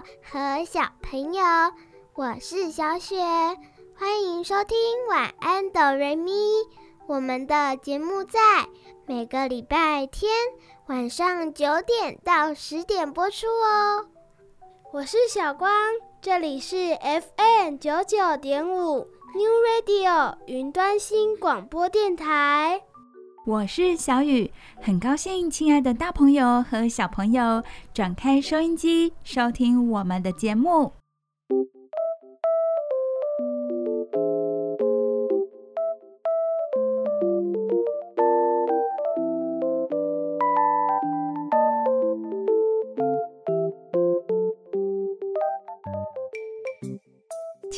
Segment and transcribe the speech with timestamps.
[0.00, 1.42] 和小朋友，
[2.14, 3.16] 我是小雪，
[3.94, 4.76] 欢迎收听
[5.08, 6.32] 晚安哆瑞咪。
[7.06, 8.38] 我们的节目在
[9.06, 10.30] 每个礼拜天
[10.86, 14.06] 晚上九点到十点播出哦。
[14.92, 15.70] 我是小光，
[16.22, 22.82] 这里是 FM 九九点五 New Radio 云端新广播电台。
[23.44, 27.60] 我是小雨，很高兴，亲爱的大朋友和小朋友
[27.92, 30.92] 转开收音机，收听我们的节目。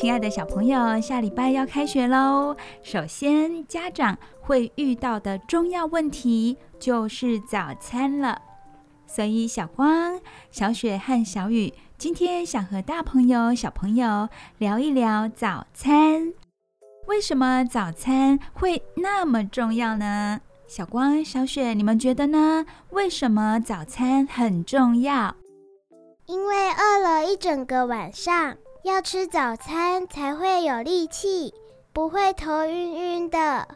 [0.05, 2.55] 亲爱的小朋友，下礼拜要开学喽。
[2.83, 8.39] 首先，家长会遇到的重要问题就是早餐了。
[9.07, 16.31] 所以，小光、小雪和小雨今天想和大朋友、小朋友聊一聊早餐。
[17.07, 20.39] 为什么早餐会那么重要呢？
[20.67, 22.63] 小光、小雪，你们觉得呢？
[22.91, 25.35] 为什么早餐很重要？
[26.27, 28.55] 因为饿了一整个晚上。
[28.85, 31.51] 要吃早餐才会有力气，
[31.91, 33.67] 不会头晕晕的。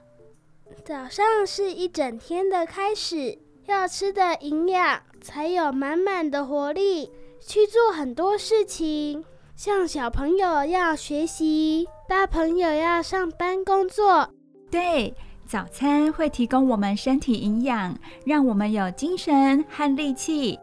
[0.86, 9.26] 早上是一整天的开始，要吃的营养才有满满的活力去做很多事情。
[9.56, 14.30] 像小朋友要学习，大朋友要上班工作。
[14.70, 15.12] 对，
[15.48, 17.98] 早餐会提供我们身体营养，
[18.28, 20.60] 让我们有精神和力气。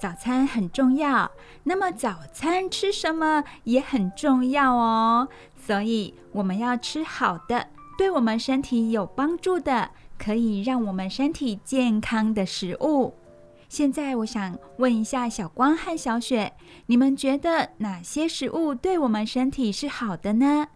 [0.00, 1.30] 早餐很重要，
[1.64, 5.28] 那么早餐吃什么也很重要哦。
[5.56, 13.14] 所以我们要吃好的，对我们身体有帮助的，可以让我们身体健康的食物。
[13.68, 16.52] 现在我想问一下小光和小雪，
[16.86, 20.68] 你们觉得哪些食物对我们身体是好的呢？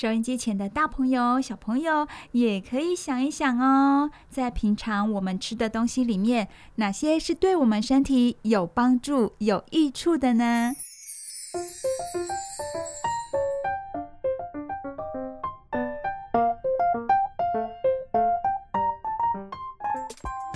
[0.00, 10.76] 收音机前的大朋友、小朋友也可以想一想哦，在平常我们吃的东西里面，哪些是对我们身体有帮助、有益处的呢？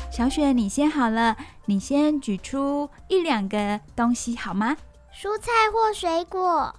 [0.09, 4.77] 小雪，你先好了，你先举出一两个东西好吗？
[5.13, 6.73] 蔬菜或水果。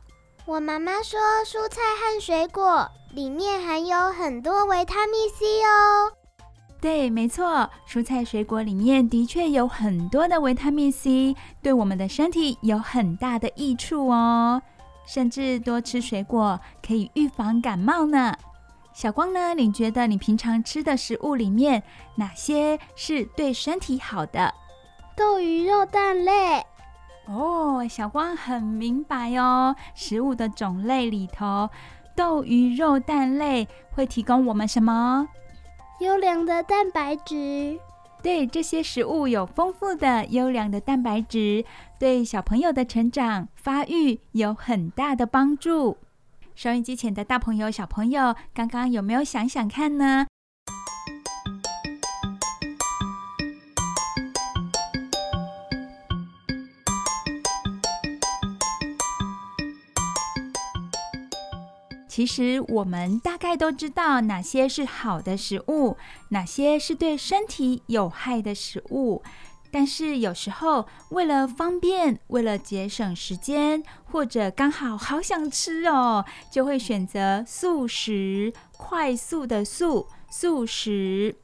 [0.46, 6.12] 我妈妈说，蔬菜和水果里面含有很多维他命 C 哦。
[6.82, 14.62] 对，没错，蔬菜水果里面的确有很多的维他命 C，对我们的身体有很大的益处哦。
[15.06, 18.36] 甚至多吃水果可以预防感冒呢。
[18.94, 19.54] 小光呢？
[19.54, 21.82] 你觉得你平常吃的食物里面
[22.16, 24.54] 哪些是对身体好的？
[25.16, 26.66] 豆鱼肉蛋类。
[27.26, 29.76] 哦，小光很明白哦。
[29.96, 31.70] 食物的种类里头，
[32.16, 35.28] 豆、鱼、肉、蛋类会提供我们什么？
[36.00, 37.80] 优良的蛋白质。
[38.22, 41.66] 对，这些食物有丰富的优良的蛋白质，
[42.00, 45.98] 对小朋友的成长发育有很大的帮助。
[46.56, 50.28] 收音机前的大朋友、小朋友，刚刚有没有想想看呢？
[62.24, 65.98] 其实我们大概都知道哪些是好的食物，
[66.30, 69.22] 哪些是对身体有害的食物。
[69.70, 81.36] 但是有时候为了方便，为了节省时间，或者刚好好想吃哦，就会选择速食，快速的速，速食。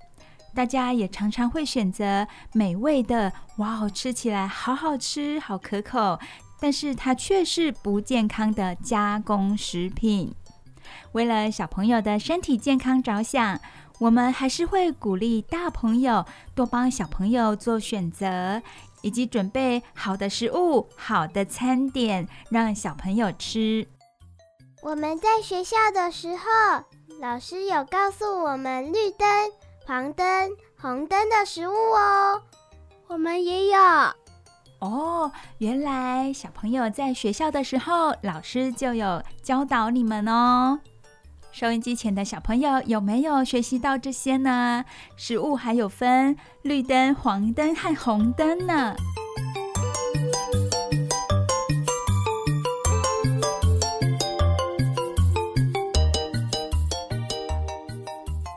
[0.56, 6.18] 大家也常常会选择美味的，哇，吃起来好好吃，好可口，
[6.58, 10.34] 但是它却是不健康的加工食品。
[11.14, 13.60] 为了小朋友的身体健康着想，
[14.00, 16.26] 我们还是会鼓励大朋友
[16.56, 18.62] 多帮小朋友做选择，
[19.02, 23.88] 以及准备好的食物、好的餐点让小朋友吃。
[24.82, 26.84] 我们在学校的时候，
[27.20, 29.28] 老师有告诉我们绿灯、
[29.86, 32.42] 黄灯、红灯的食物哦。
[33.08, 33.80] 我们也有。
[34.80, 40.80] 哦，原来小朋友在学校的时候，老师就有教导你们哦。
[41.60, 44.86] 收音机前的小朋友有没有学习到这些呢？
[45.18, 48.96] 食物还有分绿灯、黄灯和红灯呢。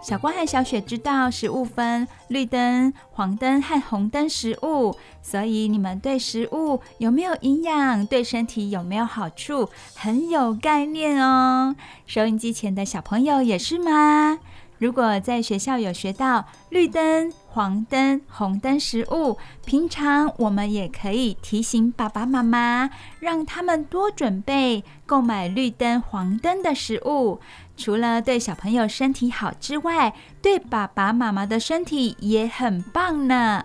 [0.02, 11.76] 小光和小雪知道食物分绿灯、黄灯和红灯食物，所以你们对食物有没有营养、对身体有没有好处很有概念哦。
[12.04, 14.40] 收音机前的小朋友也是吗？
[14.78, 22.90] 如果在学校有学到绿灯、黄灯、红灯食物，平常我们也可以提醒爸爸妈妈，
[23.20, 27.38] 让他们多准备购买绿灯、黄灯的食物。
[27.82, 33.64] 除了对小朋友身体好之外，对爸爸妈妈的身体也很棒呢。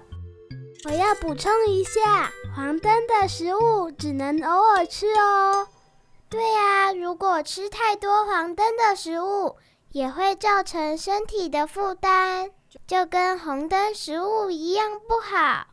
[0.85, 5.67] 我要补充一下，黄灯的食物只能偶尔吃哦。
[6.29, 9.55] 对呀，如果吃太多黄灯的食物，
[9.91, 12.49] 也会造成身体的负担，
[12.87, 15.67] 就跟红灯食物一样不好。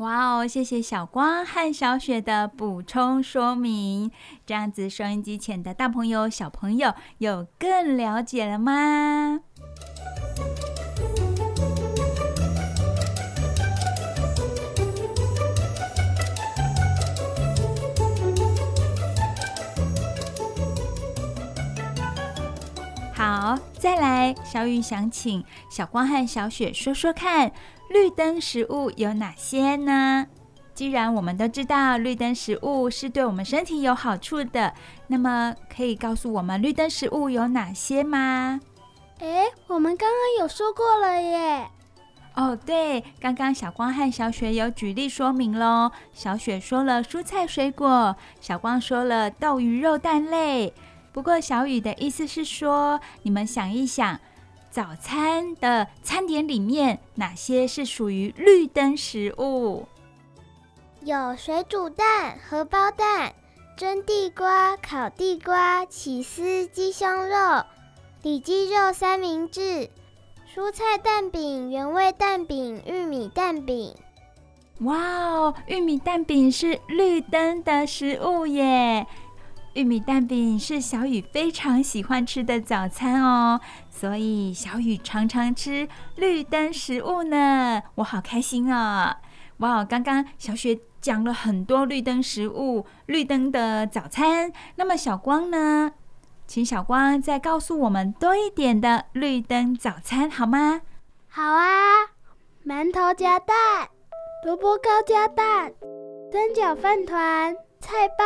[0.00, 0.48] 哇哦！
[0.48, 4.10] 谢谢小光和小雪的补充说明，
[4.46, 9.40] 这样子收音机前的大朋友、小朋友有更了解了吗？
[23.12, 27.52] 好，再来，小雨想请小光和小雪说说看。
[27.90, 30.24] 绿灯食物有哪些呢？
[30.74, 34.72] 既然我们都知道绿灯食物是对我们身体有好处的，
[35.08, 38.60] 那么可以告诉我们绿灯食物有哪些吗？
[39.18, 41.66] 诶，我们刚刚有说过了耶。
[42.36, 45.90] 哦，对，刚刚小光和小雪有举例说明喽。
[46.12, 50.72] 小雪说了蔬菜水果，小光说了豆鱼肉蛋类。
[51.12, 54.20] 不过小雨的意思是说，你们想一想。
[54.70, 59.86] 早餐的餐点里面，哪些是属于绿灯食物？
[61.02, 63.34] 有水煮蛋、荷包蛋、
[63.76, 67.64] 蒸地瓜、烤地瓜、起司鸡胸肉、
[68.22, 69.90] 里脊肉三明治、
[70.54, 73.94] 蔬菜蛋饼、原味蛋饼、玉米蛋饼。
[74.82, 79.06] 哇哦，玉米蛋饼是绿灯的食物耶！
[79.74, 83.60] 玉米蛋饼是小雨非常喜欢吃的早餐哦。
[83.88, 89.18] 所以小雨常常吃绿灯食物呢，我好开心啊！
[89.58, 94.52] 哇，刚刚小雪讲了很多绿灯食物、绿灯的早餐。
[94.76, 95.92] 那么小光呢？
[96.46, 100.80] 请小光再告诉我们多一点的绿灯早餐好吗？
[101.28, 102.08] 好啊，
[102.66, 103.88] 馒头加蛋、
[104.44, 105.72] 萝卜糕加蛋、
[106.32, 108.24] 蒸饺饭团、菜包、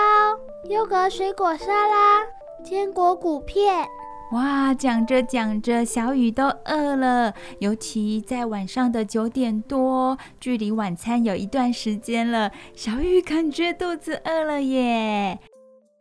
[0.68, 2.24] 优格水果沙拉、
[2.64, 3.86] 坚果谷片。
[4.32, 7.32] 哇，讲着讲着，小雨都饿了。
[7.60, 15.38] 尤其在晚上的九点多，距离晚餐有一段时间了，小雨感觉肚子饿了耶。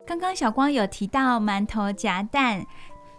[0.04, 2.66] 刚刚小光有提到馒头夹蛋，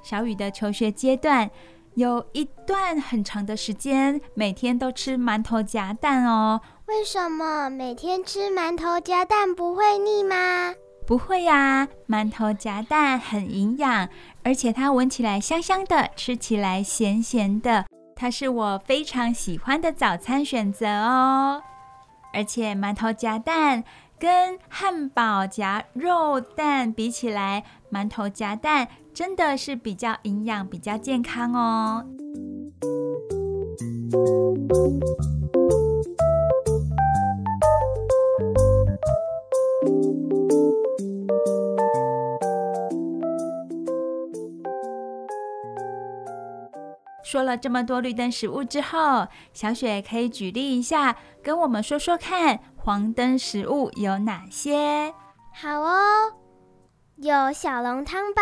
[0.03, 1.49] 小雨的求学阶段
[1.93, 6.59] 有一段很长的时间，每天都吃馒头夹蛋哦。
[6.87, 10.71] 为什么每天吃馒头夹蛋不会腻吗？
[11.07, 14.07] 不会呀，馒头夹蛋很营养，
[14.44, 21.63] 而且它闻起来香香的，吃起来咸咸的，它是我非常喜欢的早餐选择哦。
[22.31, 23.83] 而且馒头夹蛋
[24.19, 32.06] 跟汉堡夹肉蛋比起来，馒头夹蛋真的是比较营养、比较健康哦。
[47.45, 55.14] 了这么多绿灯食物之后，小雪可以举例一下，跟我们说说看，黄灯食物有哪些？
[55.54, 56.33] 好哦，
[57.16, 58.42] 有小笼汤包、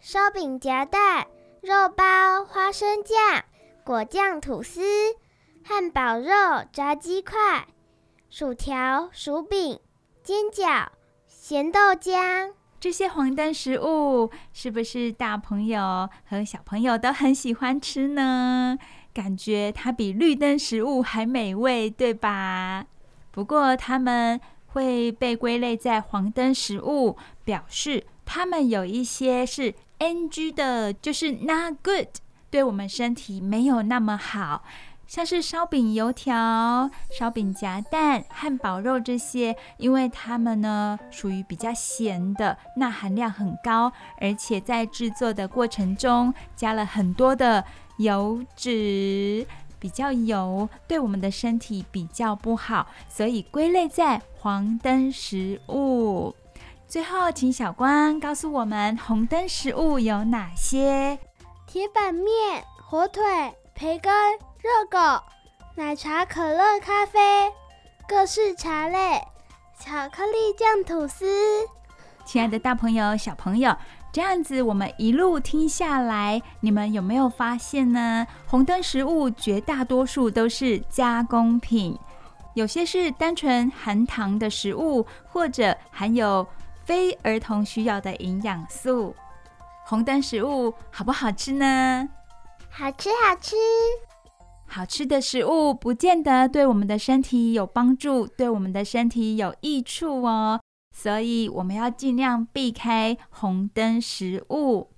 [0.00, 1.28] 烧饼夹蛋、
[1.62, 3.44] 肉包、花生酱、
[3.84, 4.80] 果酱吐司、
[5.62, 6.32] 汉堡肉、
[6.72, 7.68] 炸鸡块、
[8.28, 9.78] 薯条、薯饼、
[10.24, 10.88] 煎饺、
[11.26, 12.52] 咸豆浆。
[12.80, 18.78] 这些黄灯食物是不是大朋友和小朋友都很喜欢吃呢？
[19.12, 22.86] 感觉它比绿灯食物还美味，对吧？
[23.32, 32.06] 不过它们会被归类在黄灯食物，表示它们有一些是 NG 的，就是 not good，
[32.48, 34.62] 对我们身体没有那么好。
[35.08, 47.64] 像是烧饼、油条、烧饼夹蛋、汉堡肉这些，因为它们呢属于比较咸的，钠含量很高，而且在制作的过程中加了很多的
[47.96, 49.46] 油脂，
[49.78, 56.36] 比较油，对我们的身体比较不好，所以归类在黄灯食物。
[56.86, 61.18] 最后，请小光告诉我们红灯食物有哪些？
[61.66, 63.22] 铁板面、火腿、
[63.74, 64.12] 培根。
[64.60, 65.22] 热狗、
[65.76, 67.20] 奶茶、可乐、咖啡、
[68.08, 69.22] 各式茶类、
[69.78, 71.24] 巧克力酱吐司。
[72.24, 73.76] 亲爱的大朋友、小朋友，
[74.12, 78.26] 这样子我们一路听下来，你们有没有发现呢？
[78.48, 81.96] 红灯食物绝大多数都是加工品，
[82.54, 86.44] 有些是单纯含糖的食物，或者含有
[86.84, 89.14] 非儿童需要的营养素。
[89.86, 92.08] 红灯食物好不好吃呢？
[92.68, 93.54] 好吃，好吃。
[94.70, 100.60] 好吃的食物不见得对我们的身体有帮助，对我们的身体有益处哦。
[100.94, 104.90] 所以我们要尽量避开红灯食物。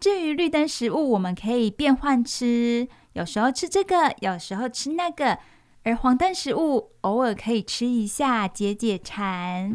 [0.00, 5.38] 至于绿灯食物，我们可以变换吃，有时候吃这个，有时候吃那个。
[5.84, 9.72] 而黄灯食物偶尔可以吃一下，解解馋。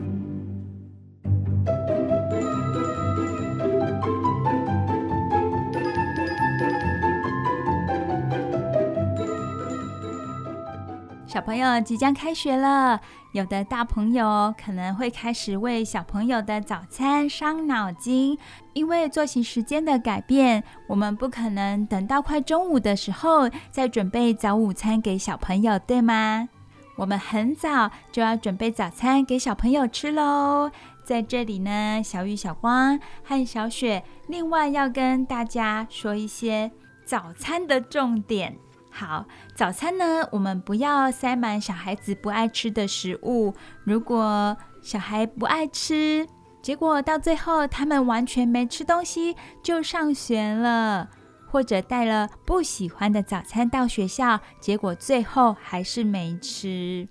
[11.30, 13.00] 小朋友即将开学了，
[13.34, 18.36] 有的大朋友可能会开始为小朋友的早餐伤脑筋，
[18.74, 26.50] 因为作息时间的改变，我们不可能等到快中午的时候再准备早午餐给小朋友，对吗？
[26.96, 30.72] 我们很早就要准备早餐给小朋友吃喽。
[31.04, 36.72] 在这里呢，小雨、小光和小雪另外要跟大家说一些
[37.06, 38.58] 早餐的重点。
[38.92, 43.54] 好，早餐呢，我们不要塞满小孩子不爱吃的食物。
[43.84, 46.28] 如果小孩不爱吃，
[46.62, 51.10] 结果到最后他们完全没吃东西就上学了，
[51.48, 57.08] 或者带了不喜欢的早餐到学校，结果最后还是没吃。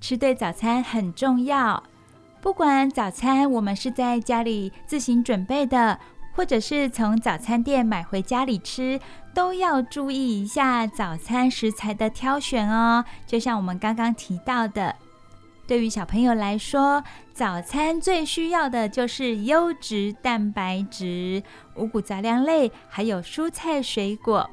[0.00, 1.82] 吃对早餐很重要，
[2.40, 5.98] 不管早餐我们是在家里自行准备的，
[6.36, 9.00] 或者是从早餐店买回家里吃，
[9.32, 13.02] 都要注意一下早餐食材的挑选哦。
[13.26, 14.94] 就像我们刚刚提到的，
[15.66, 17.02] 对于小朋友来说，
[17.32, 21.42] 早餐最需要的就是优质蛋白质、
[21.74, 24.50] 五谷杂粮类，还有蔬菜水果。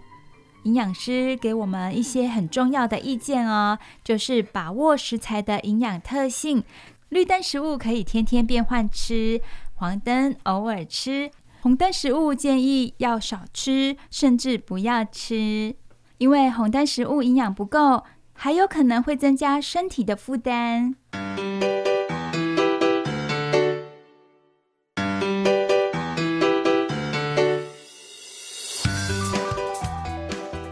[0.64, 6.64] 营养师给我们一些很重要的意见哦，就是把握食材的营养特性。
[7.10, 9.42] 绿灯食物可以天天变换吃，
[9.76, 11.30] 黄灯偶尔吃。
[11.64, 15.74] 红灯食物建议要少吃，甚至不要吃，
[16.18, 18.04] 因为红灯食物营养不够，
[18.34, 20.94] 还有可能会增加身体的负担。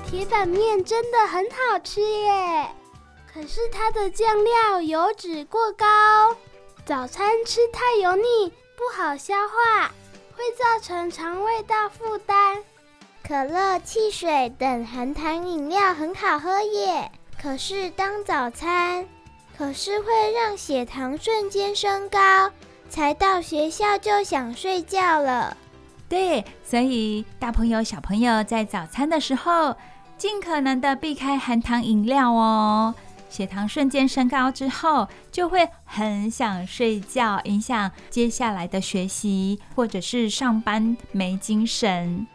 [0.05, 2.69] 铁板面真的很好吃耶，
[3.33, 5.85] 可是它的酱料油脂过高，
[6.83, 9.89] 早餐吃太油腻，不好消化。
[10.35, 12.57] 会造成肠胃道负担。
[13.23, 17.11] 可乐、汽水等含糖饮料很好喝耶，
[17.41, 19.07] 可是当早餐，
[19.57, 22.51] 可是会让血糖瞬间升高，
[22.89, 25.55] 才到学校就想睡觉了。
[26.09, 29.75] 对，所以大朋友、小朋友在早餐的时候，
[30.17, 32.93] 尽可能的避开含糖饮料哦。
[33.31, 42.27] 血糖瞬间升高之后，就会很想睡觉，影响接下来的学习或者是上班没精神。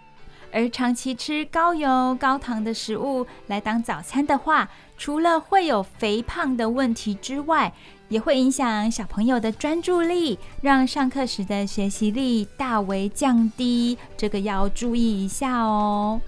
[0.52, 7.74] 而长期吃高油高糖的食物来当早餐的话，除了会有肥胖的问题之外，
[8.08, 13.98] 也会影响小朋友的专注力，让上课时的学习力大为降低。
[14.16, 16.18] 这个要注意一下哦。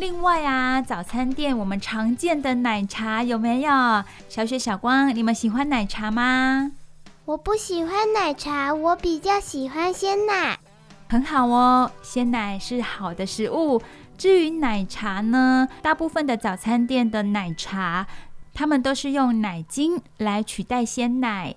[0.00, 3.70] 另外啊，早餐店我们常见的奶茶有没有？
[4.30, 6.72] 小雪、小光，你们喜欢奶茶吗？
[7.26, 10.58] 我不喜欢奶茶，我比较喜欢鲜奶。
[11.10, 13.82] 很好哦，鲜奶是好的食物。
[14.16, 18.06] 至于奶茶呢，大部分的早餐店的奶茶，
[18.54, 21.54] 他们都是用奶精来取代鲜奶。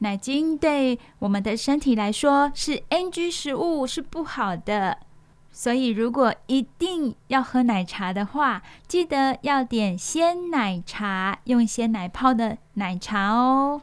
[0.00, 4.98] 奶精对我们的身体来说是 NG 食物，是不好的。
[5.56, 13.80] 所以，如果一定要喝奶茶的话，记得要点鲜奶茶，用鲜奶泡的奶茶哦。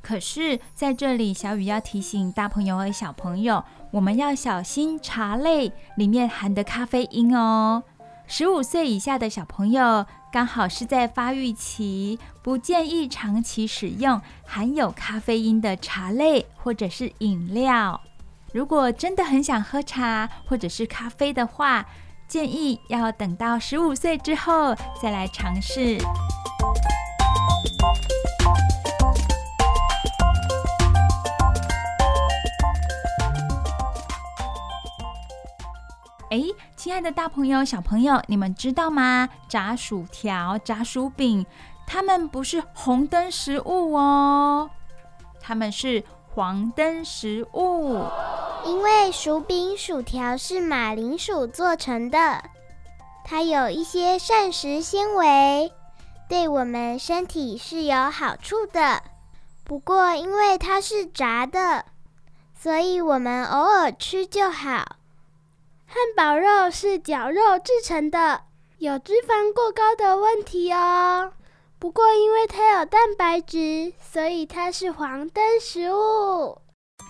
[0.00, 7.82] 可是，在这里，小雨要提醒大朋友和小朋友，我们要小心茶类里面含的咖啡因哦。
[8.26, 18.00] 十五岁以下的小朋友刚好是在发育期，不建议长期使用含有咖啡因的茶类或者是饮料。
[18.52, 21.86] 如果真的很想喝茶或者是咖啡的话，
[22.28, 25.96] 建议要等到十五岁之后再来尝试。
[36.30, 36.42] 哎，
[36.76, 39.30] 亲爱的大朋友、小朋友，你们知道吗？
[39.48, 41.46] 炸薯条、炸薯饼，
[41.86, 44.68] 它们不是红灯食物哦，
[45.40, 48.04] 它们是黄灯食物。
[48.64, 52.44] 因为薯饼、薯条是马铃薯做成的，
[53.24, 55.72] 它有一些膳食纤维，
[56.28, 59.02] 对我们身体是有好处的。
[59.64, 61.84] 不过，因为它是炸的，
[62.56, 64.96] 所以我们偶尔吃就好。
[65.86, 68.42] 汉堡肉是绞肉制成的，
[68.78, 71.32] 有脂肪过高的问题哦。
[71.82, 76.56] 不过因为它有蛋白质，所以它是黄灯食物。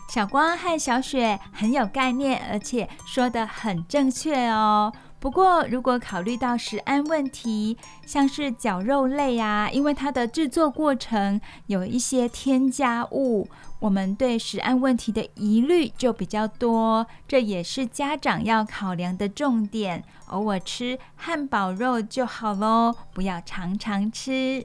[0.09, 4.91] 小光和小雪很有概念，而且说得很正确哦。
[5.21, 7.76] 不过如果考虑到食安问题，
[8.07, 13.47] 像是绞肉类啊，因为它的制作过程有一些添加物。
[13.83, 20.05] 我们对食安问题的疑虑就比较多，这也是家长要考量的重点。
[20.29, 24.65] 偶尔吃汉堡肉就好喽，不要常常吃。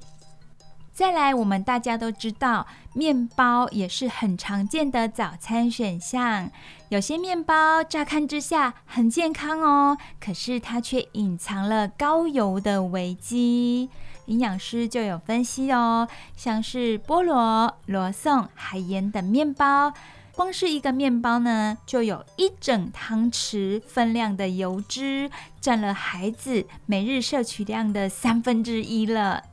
[0.94, 6.52] 再来，我们大家都知道，面包也是很常见的早餐选项。
[6.90, 13.90] 有些面包乍看之下很健康哦，可是它却隐藏了高油的危机。
[14.28, 19.94] 营养师就有分析哦，像是菠萝、罗宋、海盐等面包，
[20.34, 25.30] 光是一个面包呢，就有一整汤匙分量的油脂，
[25.60, 29.44] 占了孩子每日摄取量的三分之一了。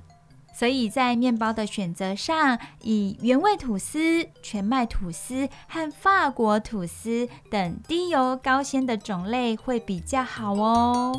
[0.56, 11.12] 所以在面包的选择上，以原味吐司、全麦吐司和法国吐司等低油高纤的种类会比较好哦。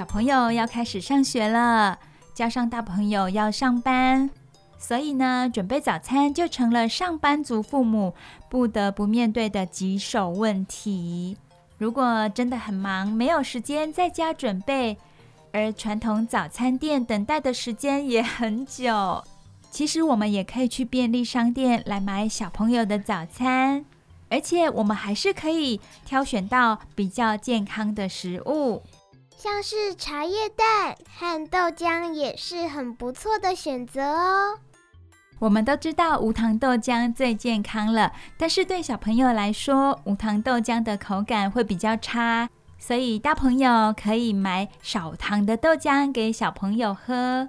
[0.00, 1.98] 小朋友要开始上学了，
[2.32, 4.30] 加上大朋友要上班，
[4.78, 8.14] 所以呢，准备早餐就成了上班族父母
[8.48, 11.36] 不得不面对的棘手问题。
[11.76, 14.96] 如果真的很忙，没有时间在家准备，
[15.52, 19.22] 而传统早餐店等待的时间也很久，
[19.70, 23.84] 其实我们也可以去便利商店来买小朋友的早餐，
[24.30, 28.82] 而且我们还是可以挑选到比较健康的食物。
[29.42, 34.58] 像是茶叶蛋和豆浆也是很不错的选择哦。
[35.38, 47.48] 我们都知道无糖豆浆最健康了，但是对小朋友来说，无糖豆浆的口感会比较差，所以大朋友可以买少糖的豆浆给小朋友喝。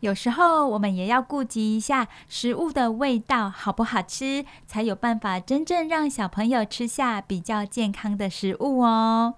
[0.00, 9.34] 有时候我们也要顾及一下食物的味道好不好吃，才有办法真正让小朋友吃下比较健康的食物哦。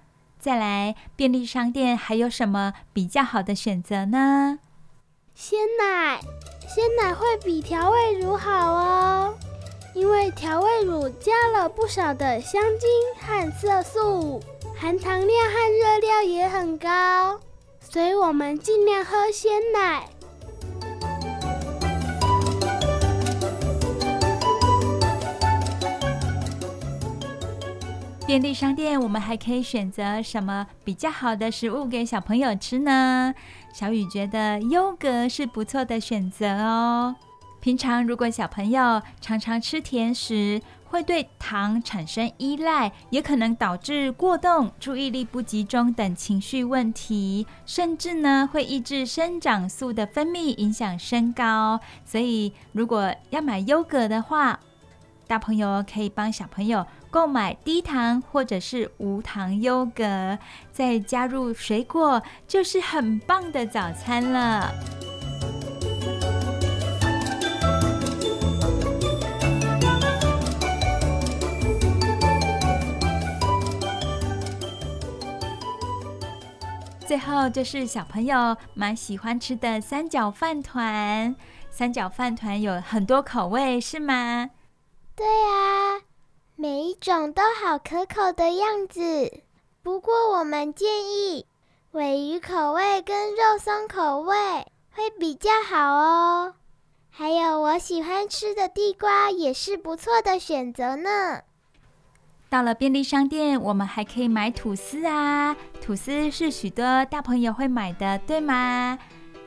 [0.48, 4.60] 再来，便利商店还有什么比较好的选择呢？
[5.34, 6.18] 鲜奶，
[6.66, 9.34] 鲜奶会比调味乳好哦，
[9.92, 12.88] 因为调味乳加了不少的香精
[13.20, 14.42] 和色素，
[14.74, 17.38] 含糖量和热量也很高，
[17.80, 20.08] 所以我们尽量喝鲜奶。
[28.28, 33.34] 便利商店，我们还可以选择什么比较好的食物给小朋友吃呢？
[33.72, 37.16] 小雨觉得优格是不错的选择哦。
[37.58, 51.80] 平常如果小朋友常常吃甜食，会对糖产生依赖，也可能导致过动、注意力不集中等情绪问题，甚至呢会抑制生长素的分泌，影响身高。
[52.04, 54.60] 所以如果要买优格的话，
[55.28, 60.38] 大朋友可以帮小朋友购买低糖或者是无糖优格，
[60.72, 64.72] 再加入水果，就是很棒的早餐了。
[77.06, 81.36] 最后就是小朋友蛮喜欢吃的三角饭团，
[81.70, 84.50] 三角饭团有很多口味，是吗？
[85.18, 85.98] 对啊，
[86.54, 89.42] 每一种都好可口的样子。
[89.82, 91.44] 不过我们建议
[91.90, 94.36] 尾鱼口味跟肉松口味
[94.92, 96.54] 会比较好哦。
[97.10, 101.40] 还有我喜欢吃的地瓜也是不错的选择呢。
[102.48, 105.56] 到了便利商店，我们还可以买吐司啊！
[105.80, 108.96] 吐司是许多大朋友会买的，对吗？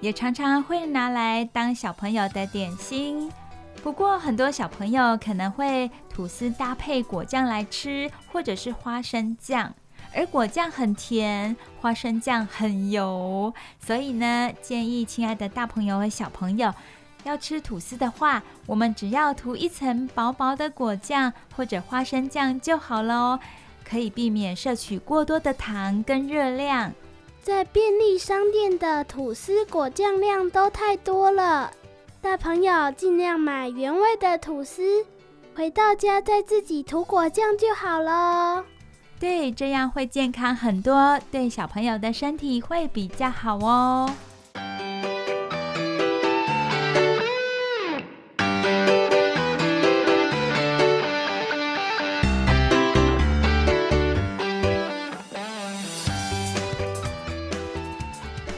[0.01, 3.31] 也常常会拿来当小朋友的点心。
[3.83, 9.73] 不过，很多小朋友可能会吐司搭配果酱来吃，或者是花生酱。
[10.13, 16.73] 而果酱很甜，花生酱很油，所以呢，建议亲爱的大朋友和小朋友，
[17.23, 23.39] 要吃吐司的话，我们只要涂一层薄薄的果酱或者花生酱就好了哦，
[23.83, 26.93] 可以避免摄取过多的糖跟热量。
[27.41, 31.71] 在便利商店的吐司果酱量都太多了，
[32.21, 34.83] 大朋友尽量买原味的吐司，
[35.55, 38.63] 回到家再自己涂果酱就好了。
[39.19, 44.07] 对，这样会健康很多，对小朋友的身体会比较好哦。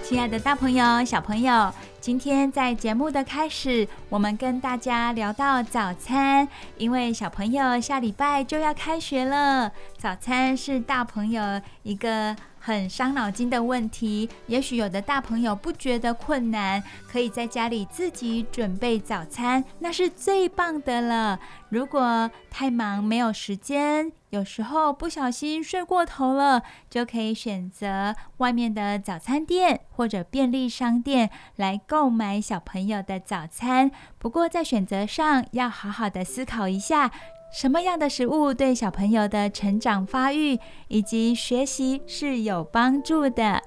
[0.04, 1.74] 亲爱的大朋友、小朋友，
[2.04, 6.46] 今天在节目的开始，我们跟大家聊到早餐，
[6.78, 11.42] 因为小朋友下礼拜就要开学了，早餐是大朋友
[11.84, 21.40] 一个很伤脑筋的问题，也许有的大朋友不觉得困难，可以在家里自己准备早餐，那是最棒的了。
[21.70, 33.92] 如果太忙没有时间，有时候不小心睡过头了，就可以选择外面的早餐店或者便利商店来购买小朋友的早餐。
[34.18, 37.12] 不过在选择上要好好的思考一下。
[37.54, 43.62] 什么样的食物对小朋友的成长发育以及学习是有帮助的？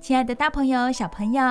[0.00, 1.42] 亲爱的大朋友、小朋友，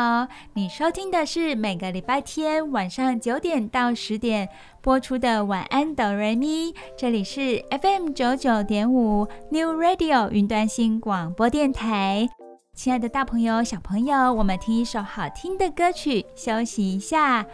[0.53, 4.49] 你收听的是每个礼拜天晚上九点到十点
[4.81, 12.27] 播出的《晚安哆瑞咪》，这里是 FM 九九点五 New Radio 云端新广播电台。
[12.73, 17.45] 亲爱的大朋友、小朋友，我们听一首好听的歌曲，休息一下。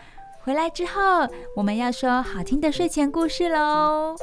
[0.43, 1.27] 回来之后，
[1.58, 4.15] 我们要说好听的睡前故事喽。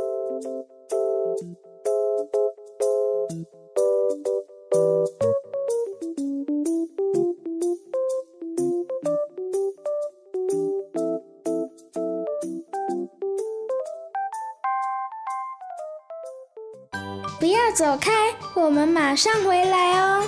[17.74, 18.12] 走开，
[18.52, 20.22] 我们马上回来哦。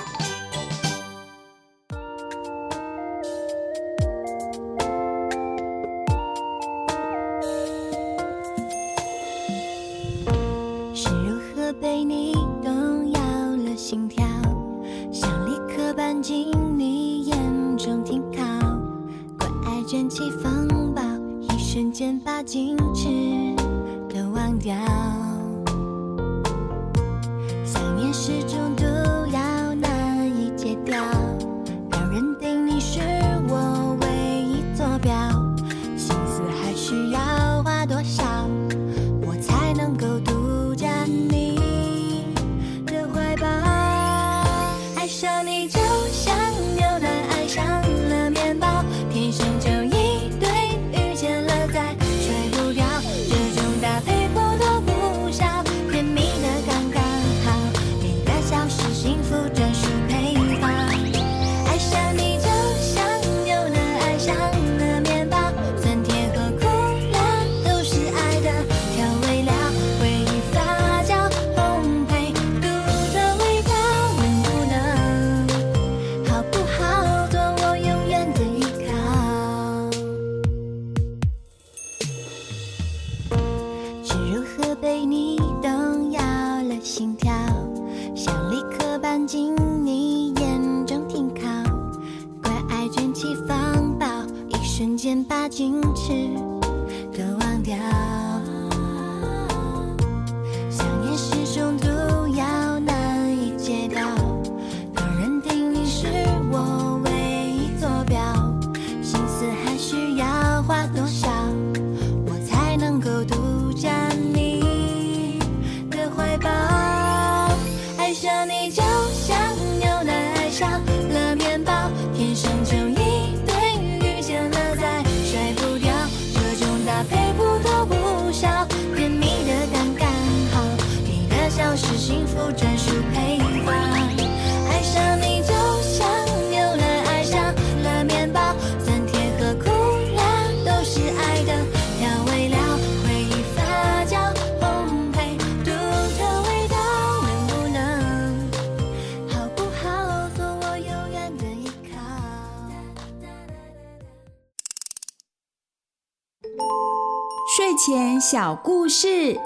[158.31, 159.39] 小故事，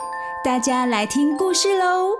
[0.44, 2.12] 大家来听故事喽。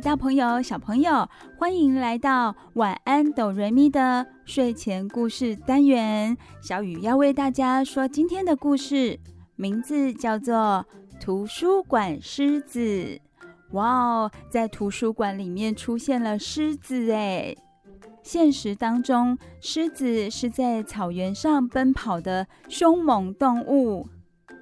[0.00, 6.36] 大朋友、小朋友，欢迎来到晚安哆瑞咪的睡前故事单元。
[6.60, 9.18] 小雨要为大家说今天的故事，
[9.56, 10.86] 名字叫做
[11.20, 12.80] 《图书馆狮子》。
[13.72, 17.56] 哇哦，在图书馆里面出现了狮子哎！
[18.22, 24.06] 现实当中，狮子是在草原上奔跑的凶猛动物。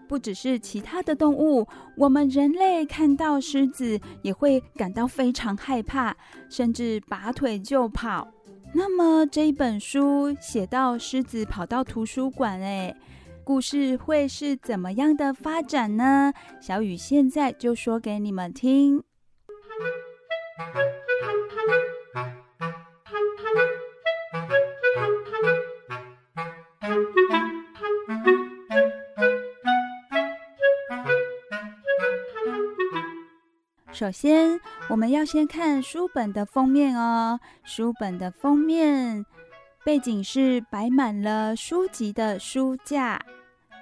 [0.09, 1.67] 不只是其他的动物，
[1.97, 6.17] 我们人类看到狮子也会感到非常害怕，
[6.49, 8.29] 甚至拔腿就跑。
[8.75, 12.95] 那么这一本书写到狮子跑到图书馆，哎，
[13.43, 16.33] 故事会是怎么样的发展呢？
[16.61, 19.03] 小雨现在就说给你们听。
[33.97, 37.41] 首先，我们要先看书本的封面哦。
[37.65, 39.25] 书本的封面
[39.87, 43.19] 背景是摆满了书籍的书架，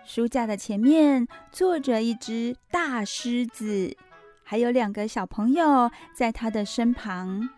[0.04, 3.96] 书架的前面坐着一只大狮子，
[4.44, 7.48] 还有两个小朋友在他的身旁。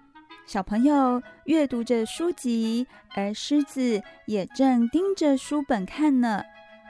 [0.46, 6.42] 小朋友阅读着书籍，而狮子也正盯着书本看呢。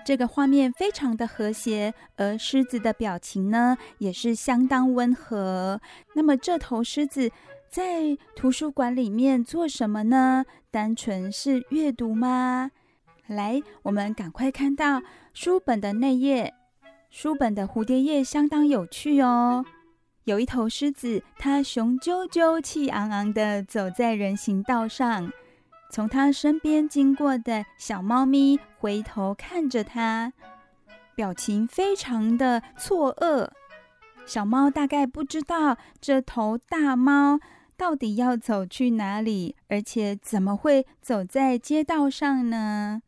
[0.07, 5.81] 这个画面非常的和谐，而狮子的表情呢，也是相当温和。
[6.15, 7.33] 那么这头狮子
[7.69, 10.45] 在图书馆里面做什么呢？
[10.71, 12.71] 单纯是阅读吗？
[13.27, 15.03] 来，我们赶快看到
[15.35, 16.55] 书本的内页。
[17.11, 19.65] 书本的蝴蝶页相当有趣哦。
[20.23, 25.33] 有一头狮子，它雄赳赳、气昂昂地走在人行道上。
[25.97, 30.31] 从他身边经过的小猫咪回头看着他，
[31.15, 33.49] 表情非常的错愕。
[34.27, 37.41] 小猫大概不知道这头大猫
[37.79, 43.01] 到底要走去哪里，而且怎么会走在街道上呢？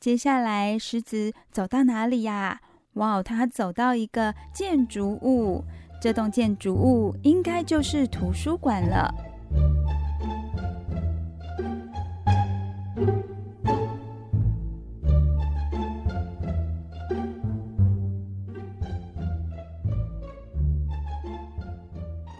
[0.00, 2.60] 接下来，狮子走到哪里呀？
[2.94, 5.62] 哇哦，它走到一个建筑物，
[6.02, 9.14] 这栋建筑物应该就是图书馆了。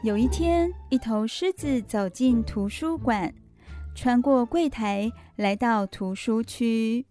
[0.02, 3.32] 有一天，一头狮子走进图书馆，
[3.94, 7.06] 穿过柜台，来到图书区。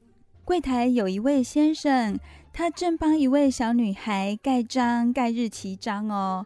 [0.46, 2.20] 柜台有一位先生，
[2.54, 6.46] 他正帮一位小女孩盖章、盖日期章哦。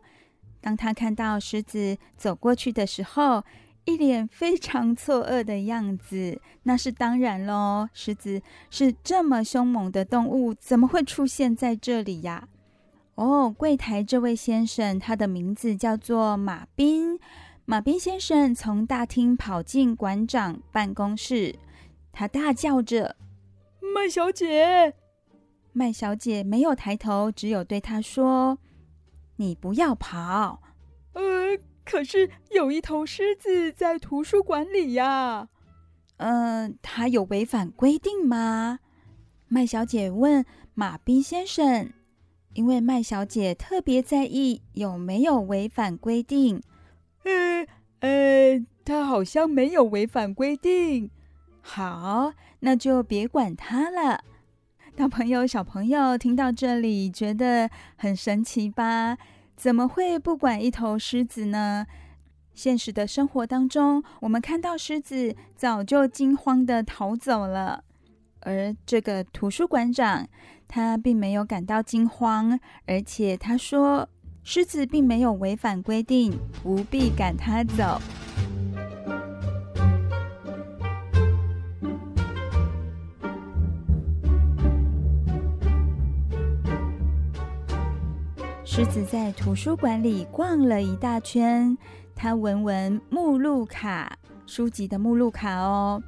[0.62, 3.44] 当他看到狮子走过去的时候，
[3.88, 6.40] 一脸非常错愕的样子。
[6.64, 12.50] 那是当然喽，狮子是这么凶猛的动物，怎么会出现在这里呀？
[13.16, 17.18] 哦，柜台这位先生，他的名字叫做马斌。
[17.66, 21.56] 马斌先生从大厅跑进馆长办公室，
[22.12, 23.16] 他大叫着
[23.96, 24.94] ：“麦小姐！”
[25.72, 28.58] 麦小姐没有抬头，只有对他说
[29.38, 30.62] ：“你不要跑。
[31.14, 31.58] ”“呃，
[31.90, 35.48] 可是有一头狮子在图书馆里呀。
[36.18, 38.80] ”“嗯、呃，他有违反规定吗？”
[39.48, 41.94] 麦小姐问马彬先生。
[42.54, 46.64] 因为麦小姐特别在意有没有违反规定。
[47.24, 47.68] 呃
[48.00, 51.12] 呃，它好像没有违反规定。
[51.62, 54.24] 好，那就别管它了。
[54.96, 59.20] 大朋友、小朋友听到这里觉得很神奇吧？
[59.58, 61.88] 怎么会不管一头狮子呢？
[62.54, 67.84] 现实的生活当中，我们看到狮子早就惊慌地逃走了。
[68.42, 70.28] 而这个图书馆长，
[70.68, 74.08] 他并没有感到惊慌，而且他说，
[74.44, 78.00] 狮子并没有违反规定，不必赶他走。
[88.78, 91.76] 狮子在图书馆里逛了一大圈，
[92.16, 96.00] 他闻闻目录卡，书籍的目录卡哦。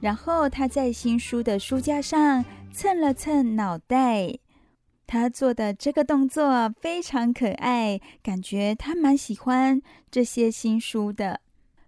[0.00, 4.36] 然后他在新书的书架上蹭了蹭脑袋，
[5.06, 11.40] 他做的这个动作非常可爱，感觉他蛮喜欢这些新书的。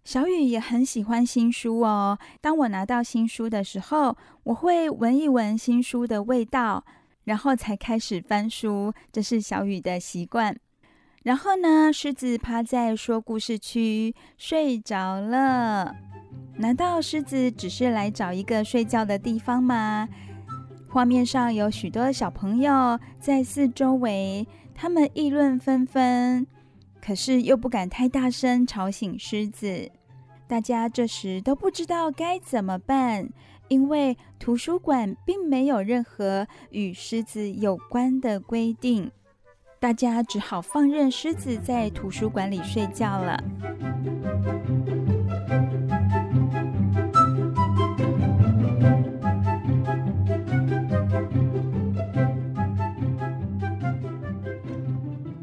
[0.05, 2.17] 小雨也很喜欢新书哦。
[2.41, 6.85] 当我拿到新书的时候，我会闻一闻新书的味道，
[7.25, 10.57] 然后才开始翻书，这是小雨的习惯。
[11.23, 15.95] 然后呢，狮子趴在说故事区睡着了。
[16.57, 20.09] 难道狮子只是来找一个睡觉的地方吗？
[20.89, 26.47] 画面上有许多小朋友在四周围，他们议论纷纷，
[27.01, 29.91] 可是又不敢太大声吵醒狮子。
[30.47, 33.31] 大家这时都不知道该怎么办，
[33.73, 39.11] 因为图书馆并没有任何与狮子有关的规定。
[39.81, 43.43] 大家只好放任狮子在图书馆里睡觉了。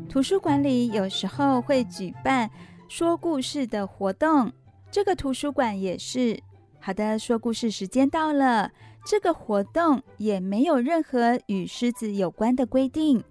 [0.08, 2.52] 图书馆里有时候会举办
[2.88, 4.54] 说故事的活动，
[4.92, 6.40] 这个图书馆也是。
[6.80, 8.72] 好的，说故事时间到了。
[9.06, 13.24] 这个活动也没有任何与狮子有关的规定。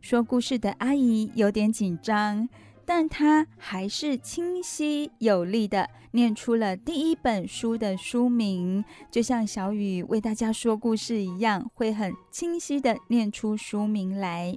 [0.00, 2.48] 说故事的阿姨有点紧张，
[2.86, 14.56] 但她还是清晰有力地念出了第一本书的书名，就像小雨为大家说故事一样，会很清晰地念出书名来。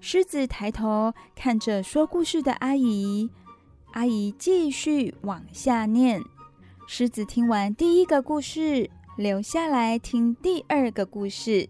[0.00, 3.28] 狮子抬头看着说故事的阿姨，
[3.92, 6.22] 阿姨继续往下念。
[6.90, 11.68] 狮子听完第一个故事，留下来听第二个故事，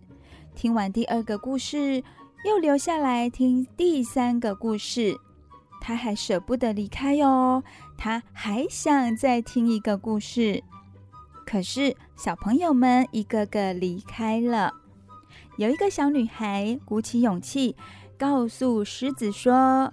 [0.54, 2.04] 听完第二个故事。
[2.44, 5.18] 又留下来听第三个故事，
[5.80, 7.64] 他还舍不得离开哟。
[7.96, 10.62] 他还想再听一个故事，
[11.44, 14.72] 可是小朋友们一个个离开了。
[15.56, 17.74] 有一个小女孩鼓起勇气，
[18.16, 19.92] 告诉狮子说：“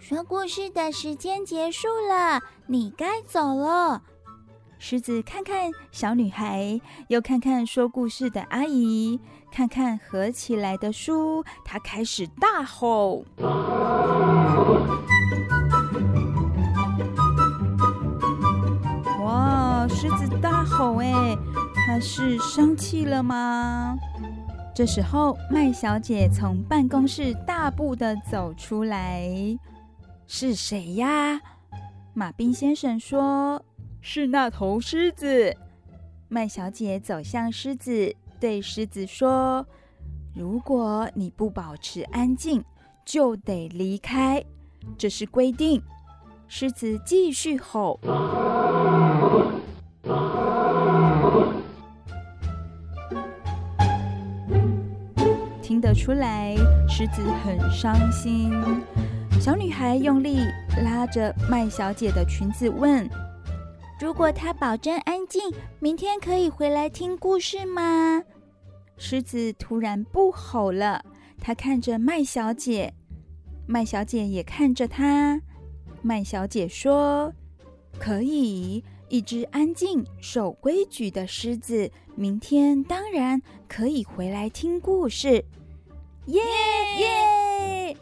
[0.00, 4.02] 说故事的时间结束了，你该走了。”
[4.78, 9.18] 狮子看看小女孩，又看看说故事的阿姨，
[9.50, 13.24] 看看合起来的书，他开始大吼
[19.24, 21.36] ：“哇！”狮子大吼，哎，
[21.74, 23.96] 他是生气了吗？
[24.74, 29.26] 这时候，麦小姐从办公室大步的走出来
[30.28, 31.40] ：“是谁呀？”
[32.12, 33.64] 马彬先生说。
[34.08, 35.52] 是那头狮子。
[36.28, 39.66] 麦小姐走向狮子，对狮子说
[40.32, 42.64] ：“如果你不保持安静，
[43.04, 44.44] 就得离开，
[44.96, 45.82] 这是规定。”
[46.46, 47.98] 狮子继续吼。
[55.60, 56.54] 听得出来，
[56.88, 58.52] 狮子很伤心。
[59.40, 60.38] 小女孩用力
[60.84, 63.10] 拉着麦小姐的裙子，问。
[63.98, 65.42] 如果他保证安静，
[65.80, 68.22] 明天可以回来听故事吗？
[68.98, 71.02] 狮子突然不吼了，
[71.40, 72.92] 它看着麦小姐，
[73.66, 75.40] 麦小姐也看着它。
[76.02, 77.32] 麦小姐说
[77.98, 85.42] ：“可以，一只安静、守规矩的狮子，明天当然可以回来听故事。”
[86.26, 86.42] 耶
[86.98, 87.96] 耶！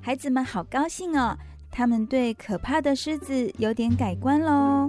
[0.00, 1.36] 孩子们好高兴哦，
[1.76, 4.88] 他们对可怕的狮子有点改观喽。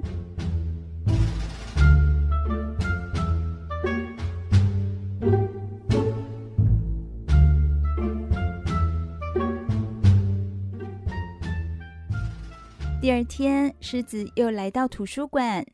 [13.01, 15.65] 第二天，狮子又来到图书馆。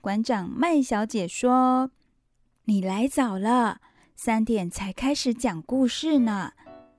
[0.00, 1.90] 馆长麦小姐说
[2.64, 3.82] ：“你来早了，
[4.16, 6.52] 三点才开始讲故事呢。”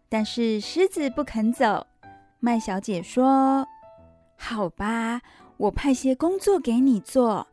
[0.07, 1.87] 但是狮子不肯走。
[2.41, 3.67] 麦小姐说
[4.37, 5.21] ：“好吧，
[5.57, 7.47] 我派些工作给你做。”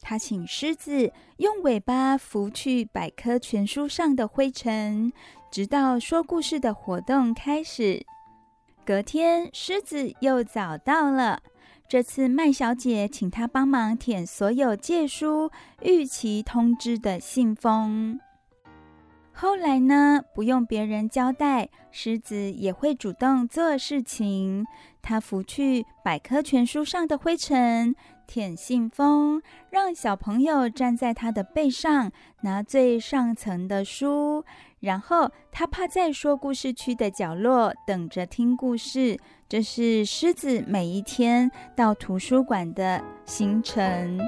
[0.00, 5.12] 她请狮子用尾巴拂去百科全书上的灰尘，
[5.50, 8.04] 直到说故事的活动开始。
[8.84, 11.42] 隔天，狮子又早到了。
[11.86, 15.50] 这次麦小姐请他帮忙舔所有借书
[15.82, 18.18] 逾期通知的信封。
[19.36, 24.64] 后来呢，不用别人交代，狮子也会主动做事情。
[25.02, 27.94] 他拂去百科全书上的灰尘，
[28.28, 32.12] 舔信封，让小朋友站在他的背上，
[32.42, 34.44] 拿最上层的书。
[34.78, 39.18] 然后他趴在说故事区的角落，等着听故事。
[39.48, 44.20] 这是狮子每一天到图书馆的行程。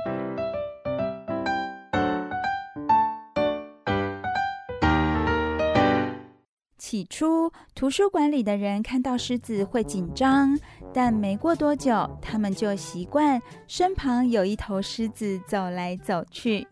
[6.89, 10.57] 起初，图书馆里的人看到狮子会紧张，
[10.95, 16.69] 但没过多久，他们就习惯身旁有一头狮子走来走去。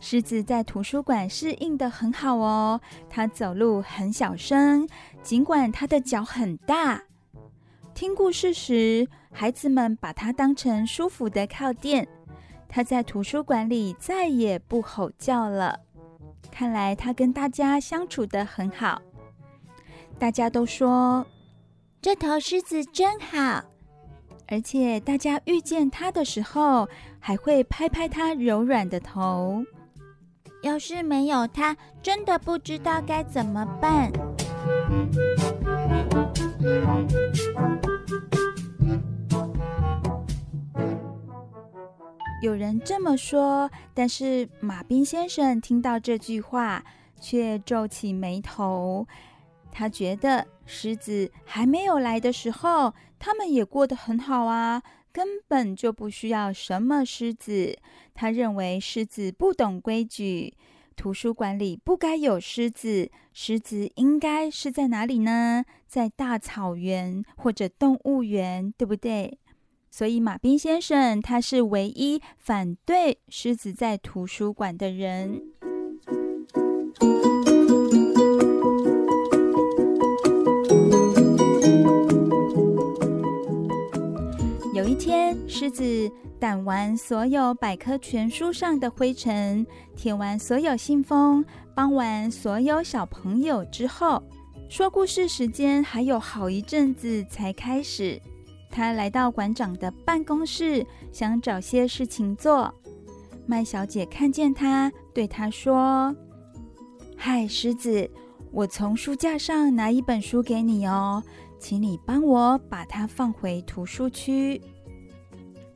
[0.00, 4.88] 狮子在图书馆适应得很好哦，它走路很小声，
[5.22, 7.04] 尽管它的脚很大。
[7.94, 12.08] 听故事时，孩子们把它当成舒服的靠垫。
[12.68, 15.78] 它在图书馆里再也不吼叫了。
[16.50, 19.00] 看来它跟大家相处得很好。
[20.18, 21.24] 大家都说
[22.02, 23.64] 这头狮子真好，
[24.48, 26.88] 而且大家遇见它的时候，
[27.20, 29.64] 还会拍拍它柔软的头。
[30.62, 34.10] 要是没有它，真的不知道该怎么办。
[42.42, 46.84] 有人这么说，但是马彬先生听到这句话，
[47.20, 49.06] 却皱起眉头。
[49.78, 54.82] 他觉得狮子还没有来的时候，他们也过得很好啊。
[55.12, 57.78] 根本就不需要什么狮子。
[58.12, 60.52] 他认为狮子不懂规矩，
[60.96, 63.08] 图书馆里不该有狮子。
[63.32, 65.64] 狮子应该是在哪里呢？
[65.86, 69.38] 在大草原或者动物园，对不对？
[69.92, 75.40] 所以马彬先生他是唯一反对狮子在图书馆的人。
[84.98, 94.20] 天，狮子掸完所有百科全书上的灰尘，舔完所有信封，帮完所有小朋友之后，
[94.68, 98.20] 说故事时间还有好一阵子才开始。
[98.68, 102.74] 他来到馆长的办公室，想找些事情做。
[103.46, 106.14] 麦小姐看见他，对他说
[107.16, 108.10] ：“嗨，狮子，
[108.50, 111.22] 我从书架上拿一本书给你哦。”
[111.60, 114.62] 请你帮我把它放回图书区。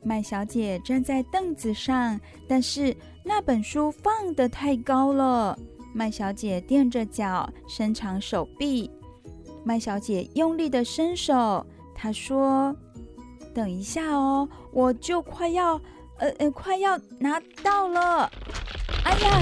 [0.03, 5.57] 麦小姐站在凳子上，但是那本书放得太高了。
[5.93, 8.91] 麦小姐垫着脚，伸长手臂。
[9.63, 12.75] 麦小姐用力的伸手，她说
[13.53, 15.79] ：“等一下哦，我就快要……
[16.17, 18.29] 呃呃，快要拿到了。”
[19.05, 19.41] 哎呀！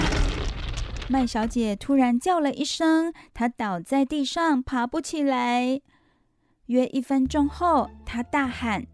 [1.10, 5.82] 麦小姐突然叫了一声，她倒在地上，爬不起来。
[6.68, 8.86] 约一分钟后，她大喊：“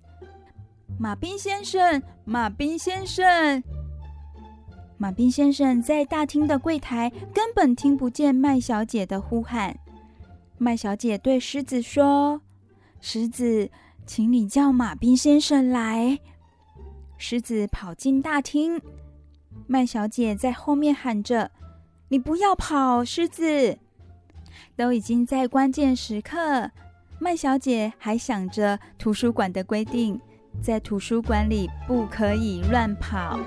[0.97, 3.63] 马彬先生，马彬先生！”
[4.97, 9.77] 马彬先生在大厅的柜台根本听不见麦小姐的呼喊。
[10.57, 12.41] 麦小姐对狮子说
[12.99, 13.69] ：“狮子，
[14.07, 16.19] 请你叫马彬先生来。”
[17.19, 18.81] 狮子跑进大厅，
[19.67, 21.51] 麦小姐在后面喊着
[22.09, 23.77] ：“你不要跑，狮子！”
[24.75, 26.71] 都已经在关键时刻。
[27.19, 30.19] 麦小姐还想着图书馆的规定，
[30.62, 33.39] 在图书馆里不可以乱跑。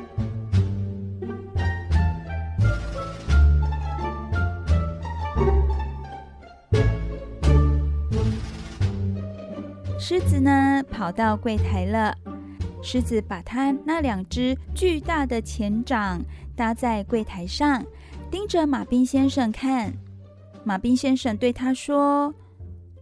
[9.98, 12.16] 狮子呢，跑到柜台了。
[12.82, 16.20] 狮子把它那两只巨大的前掌
[16.56, 17.84] 搭在柜台上，
[18.30, 19.92] 盯着马彬先生看。
[20.64, 22.34] 马彬先生对他说。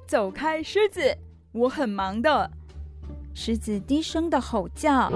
[0.07, 1.17] 走开，狮子！
[1.53, 2.51] 我很忙的。
[3.41, 5.09] 狮子低声的吼叫。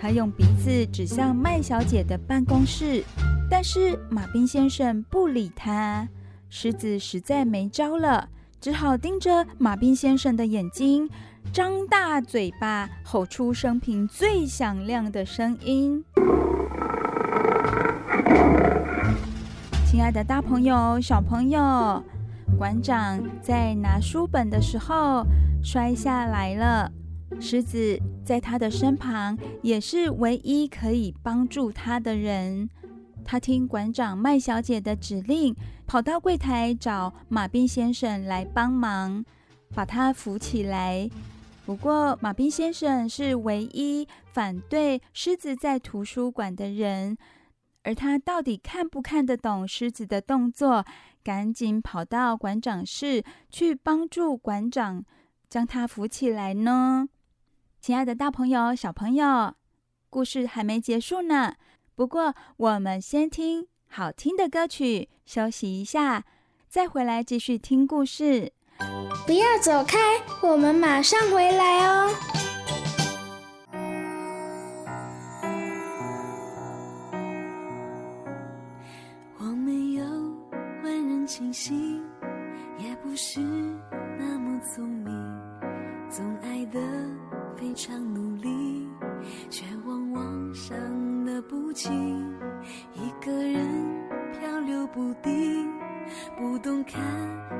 [0.00, 3.02] 他用鼻子指向麦小姐的办公室，
[3.50, 6.08] 但是马彬先生不理他。
[6.48, 8.28] 狮子实在没招了，
[8.60, 11.10] 只好盯着马彬先生的眼睛，
[11.52, 16.04] 张大嘴巴，吼出生平最响亮的声音。
[19.84, 22.00] 亲爱的大朋友、小朋友，
[22.56, 25.24] 馆长在拿书本的时候
[25.62, 26.90] 摔下来了。
[27.40, 32.68] 狮子在他的身旁，也是唯一可以帮助他的人。
[33.24, 35.54] 他听馆长麦小姐的指令，
[35.86, 39.24] 跑到柜台找马彬先生来帮忙，
[39.74, 41.08] 把他扶起来。
[41.66, 47.18] 不过，马彬先生是唯一反对狮子在图书馆的人。
[47.84, 50.84] 而他到底看不看得懂狮子的动作？
[51.28, 55.04] 赶紧跑到馆长室去帮助馆长
[55.46, 57.06] 将他扶起来呢。
[57.82, 59.54] 亲爱的大朋友、小朋友，
[60.08, 61.52] 故事还没结束呢。
[61.94, 66.24] 不过我们先听好听的歌曲，休息一下，
[66.66, 68.50] 再回来继续听故事。
[69.26, 69.98] 不要走开，
[70.40, 72.10] 我们马上回来哦。
[80.88, 82.02] 万人清醒，
[82.78, 83.40] 也不是
[84.18, 85.12] 那么聪明，
[86.08, 86.80] 总爱得
[87.58, 88.88] 非常努力，
[89.50, 90.74] 却往往伤
[91.26, 91.92] 得不轻。
[92.94, 93.66] 一个人
[94.32, 95.70] 漂流不定，
[96.38, 97.02] 不懂看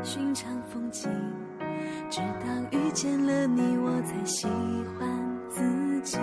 [0.03, 1.11] 寻常风景，
[2.09, 4.49] 直到遇见了你，我才喜
[4.99, 5.07] 欢
[5.51, 6.17] 自己。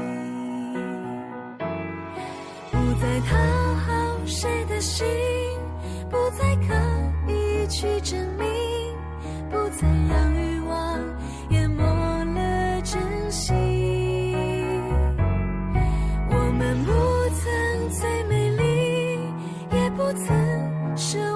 [2.71, 3.37] 不再讨
[3.75, 5.05] 好谁的心，
[6.09, 6.73] 不再刻
[7.27, 8.45] 意去证明，
[9.49, 10.99] 不再让欲望
[11.49, 13.01] 淹没了真
[13.31, 13.53] 心。
[16.29, 16.91] 我们不
[17.35, 19.19] 曾最美丽，
[19.71, 21.34] 也不曾奢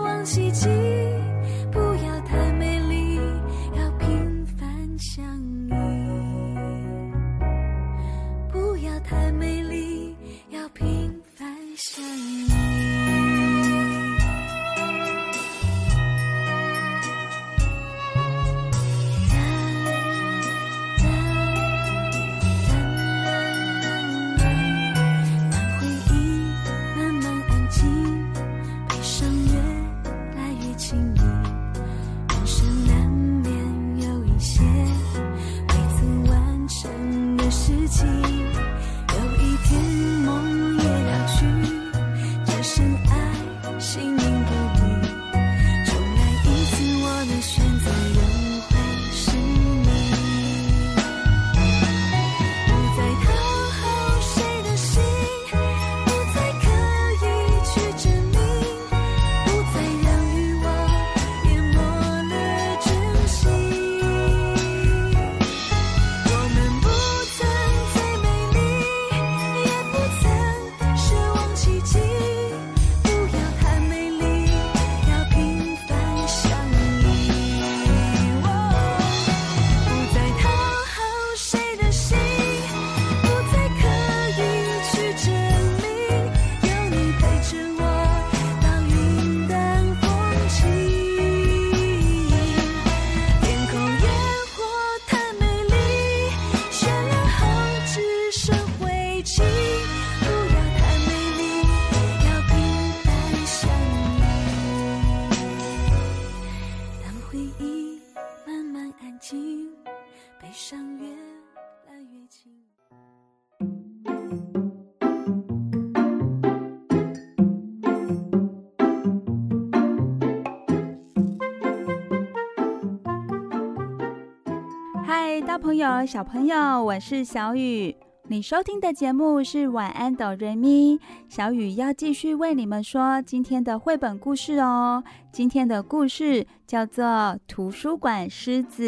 [125.60, 127.94] 朋友、小朋友，我是小雨。
[128.30, 130.98] 你收听的节目是晚安哆瑞咪，
[131.28, 135.04] 小雨要继续为你们说今天的绘本故事哦。
[135.34, 137.06] 今天的故事叫做
[137.46, 138.84] 《图书馆狮子》。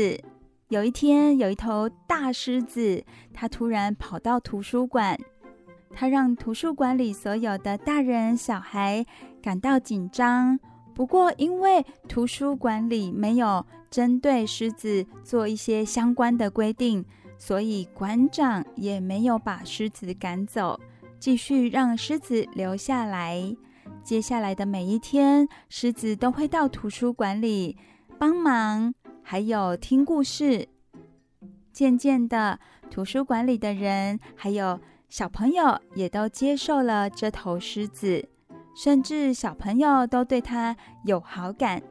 [0.70, 3.04] 有一天，有一头大狮子，
[3.34, 5.20] 它突然跑到图书馆，
[5.94, 9.06] 它让图书馆里所有的大人小孩
[9.42, 10.58] 感到紧张。
[10.94, 17.06] 不过，因为图书馆里没有针对狮子做一些相关的规定，
[17.38, 20.80] 所以馆长也没有把狮子赶走，
[21.20, 23.54] 继续让狮子留下来。
[24.02, 27.78] 接下来的每一天，狮子都会到图书馆里
[28.18, 30.70] 帮忙，还有听故事。
[31.74, 34.80] 渐渐的，图书馆里的人还有
[35.10, 38.30] 小朋友也都接受了这头狮子。
[38.74, 41.82] 甚至小朋友都对他有好感，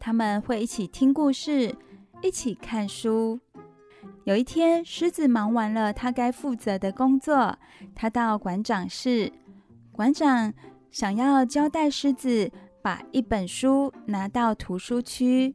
[0.00, 1.76] 他们会一起听故事，
[2.22, 3.38] 一起看书。
[4.24, 7.58] 有一天，狮子忙完了他该负责的工作，
[7.94, 9.30] 他到馆长室。
[9.92, 10.52] 馆长
[10.90, 15.54] 想要交代狮子把一本书拿到图书区，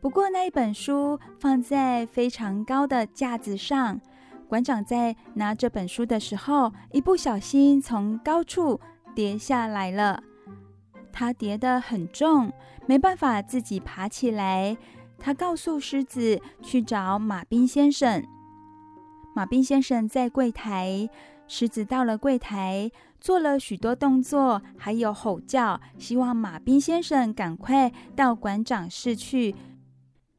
[0.00, 4.00] 不过那一本书放在非常高的架子上。
[4.48, 8.80] 馆长在拿这本书的时候，一不小心从高处
[9.14, 10.22] 跌下来了，
[11.12, 12.52] 他跌得很重，
[12.86, 14.76] 没办法自己爬起来。
[15.18, 18.22] 他告诉狮子去找马彬先生。
[19.34, 21.08] 马彬先生在柜台，
[21.48, 29.54] 狮子到了柜台，做了许多动作，还有吼叫，希望马彬先生赶快到馆长室去。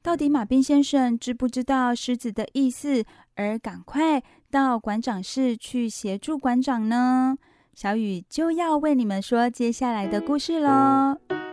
[0.02, 3.04] 到底马彬先生知不知道狮子的意思，
[3.36, 7.36] 而赶快到馆长室去协助馆长呢？
[7.74, 11.47] 小雨就要为你们说接下来的故事喽。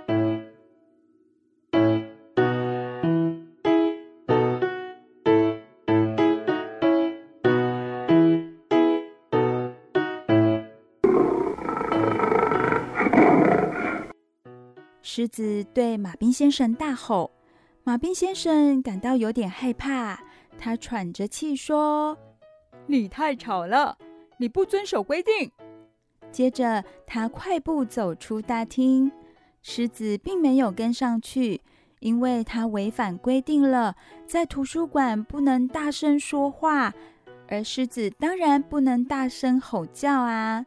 [15.17, 17.31] 狮子对马彬先生大吼
[17.85, 20.19] ：“马彬先生感到有点害怕，
[20.59, 22.19] 他喘着气说
[22.89, 23.97] ：“你太吵了，
[24.39, 25.53] 你不遵守规定。”
[26.33, 29.13] 接着，他快步走出大厅。
[29.63, 31.61] 狮子并没有跟上去，
[32.01, 33.95] 因为他违反规定了，
[34.27, 36.93] 在图书馆不能大声说话，
[37.47, 40.67] 而狮子当然不能大声吼叫啊。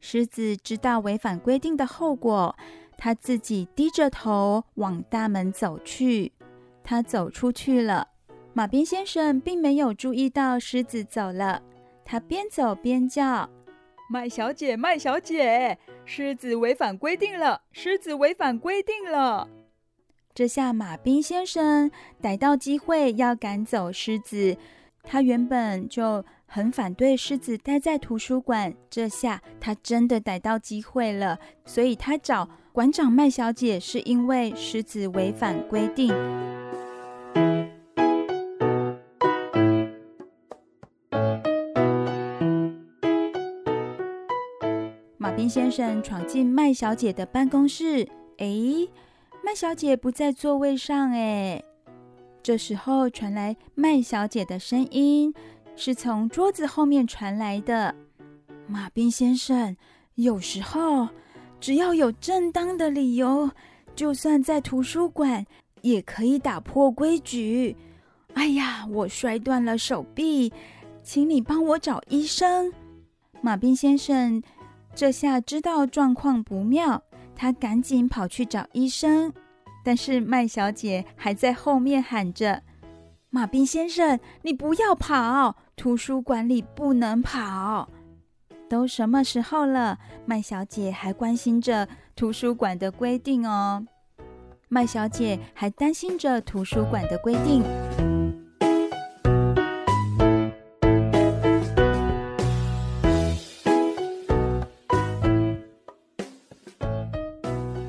[0.00, 2.56] 狮子知道违反规定的后果。
[2.96, 6.32] 他自己低着头往大门走去。
[6.82, 8.08] 他走出去了。
[8.52, 11.62] 马彬先生并没有注意到狮子走了。
[12.04, 13.48] 他边走边叫
[14.10, 17.62] ：“麦小姐，麦小姐，狮子违反规定了！
[17.72, 19.48] 狮子违反规定了！”
[20.34, 21.90] 这下马彬先生
[22.20, 24.56] 逮到机会要赶走狮子。
[25.02, 36.12] 他原本就很反对狮子待在图书馆，这下他真的逮到机会了，所以他找馆长麦小姐，是因为狮子违反规定。
[45.16, 48.08] 马彬先生闯进麦小姐的办公室，
[48.38, 48.48] 哎，
[49.44, 51.62] 麦小姐不在座位上，哎。
[52.42, 55.32] 这时候传来麦小姐的声音，
[55.76, 57.94] 是从桌子后面传来的。
[58.66, 59.76] 马彬先生，
[60.16, 61.10] 有时候
[61.64, 63.50] 只要有正当的理由，
[63.96, 65.46] 就算在图书馆
[65.80, 67.74] 也可以打破规矩。
[68.34, 70.52] 哎呀，我摔断了手臂，
[71.02, 72.70] 请你帮我找医生。
[73.40, 74.42] 马彬先生
[74.94, 77.02] 这下知道状况不妙，
[77.34, 79.32] 他赶紧跑去找医生。
[79.82, 82.62] 但是麦小姐还在后面喊着
[83.32, 85.56] ：“马彬先生，你不要跑！
[85.76, 87.88] 图书馆里不能跑。
[88.74, 93.86] 都什么时候了，麦小姐还关心着图书馆的规定哦。
[94.68, 97.62] 麦小姐还担心着图书馆的规定。”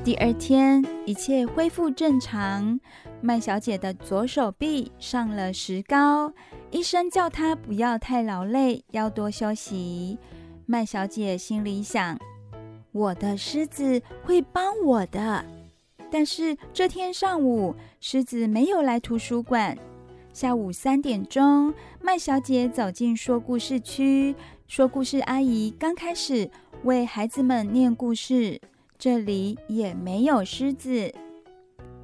[0.04, 2.78] 第二天，一切恢复正常。
[3.20, 6.32] 麦小姐的左手臂上了石膏，
[6.70, 10.16] 医生叫她不要太劳累，要多休息。
[10.68, 12.18] 麦小姐心里想
[12.90, 15.44] ：“我的狮子会帮我的。”
[16.10, 19.78] 但是这天上午，狮子没有来图书馆。
[20.32, 24.34] 下午三点钟，麦小姐走进说故事区，
[24.66, 26.50] 说故事阿姨刚开始
[26.82, 28.60] 为孩子们念故事。
[28.98, 31.14] 这里也没有狮子。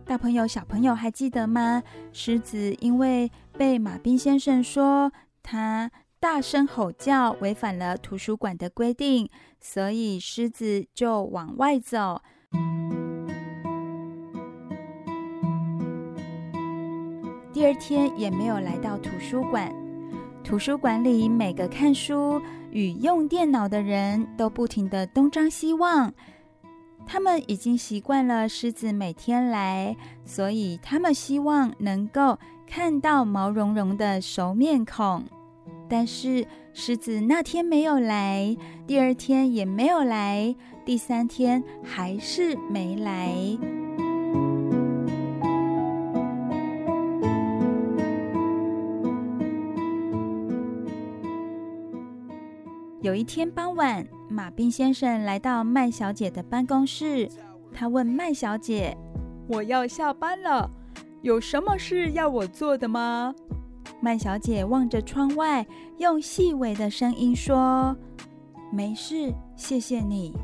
[0.05, 1.83] 大朋友、小朋友还记得吗？
[2.13, 5.11] 狮子因为被马彬先生说
[5.43, 5.91] 他
[6.23, 9.29] 大声吼叫，违反了图书馆的规定，
[9.61, 12.23] 所以狮子就往外走。
[17.53, 19.75] 第二天也没有来到图书馆。
[20.45, 26.15] 图书馆里每个看书与用电脑的人都不停的东张西望。
[27.05, 35.25] 他们已经习惯了狮子每天来，所以他们希望能够看到毛茸茸的熟面孔。
[35.93, 43.31] 但是狮子那天没有来，第二天也没有来，第三天还是没来。
[53.03, 57.29] 有一天傍晚，马彬先生来到麦小姐的办公室。
[57.71, 58.97] 他问麦小姐
[59.47, 60.71] ：“我要下班了，
[61.21, 63.35] 有什么事要我做的吗？”
[64.05, 65.65] 麦小姐望着窗外，
[65.99, 67.97] 用细微的声音说
[68.73, 70.35] ：“没事，谢谢你。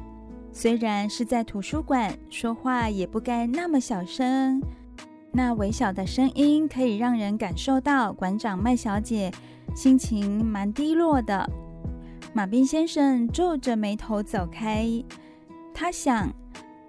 [0.53, 4.63] 虽然是在图书馆，说话也不该那么小声。
[5.33, 9.33] 那微小的声音可以让人感受到馆长麦小姐
[9.75, 11.51] 心情蛮低落的。”
[12.33, 14.87] 马彬先生皱着眉头走开，
[15.75, 16.33] 他想：“